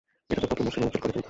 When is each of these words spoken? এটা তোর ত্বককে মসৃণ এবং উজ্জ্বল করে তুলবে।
এটা 0.31 0.39
তোর 0.41 0.47
ত্বককে 0.49 0.63
মসৃণ 0.65 0.81
এবং 0.81 0.87
উজ্জ্বল 0.89 1.01
করে 1.01 1.03
তুলবে। 1.13 1.19